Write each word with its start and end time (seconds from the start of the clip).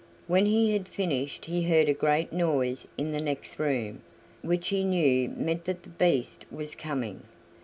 When 0.25 0.47
he 0.47 0.71
had 0.73 0.87
finished 0.87 1.45
he 1.45 1.61
heard 1.61 1.87
a 1.87 1.93
great 1.93 2.33
noise 2.33 2.87
in 2.97 3.11
the 3.11 3.21
next 3.21 3.59
room, 3.59 4.01
which 4.41 4.69
he 4.69 4.83
knew 4.83 5.29
meant 5.29 5.65
that 5.65 5.83
the 5.83 5.89
Beast 5.89 6.43
was 6.49 6.73
coming. 6.73 7.21